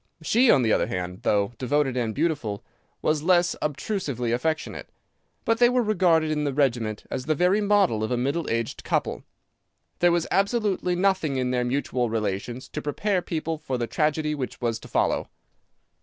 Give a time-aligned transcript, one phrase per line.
[0.23, 2.63] She, on the other hand, though devoted and faithful,
[3.03, 4.89] was less obtrusively affectionate.
[5.45, 8.83] But they were regarded in the regiment as the very model of a middle aged
[8.83, 9.23] couple.
[9.99, 14.59] There was absolutely nothing in their mutual relations to prepare people for the tragedy which
[14.59, 15.29] was to follow.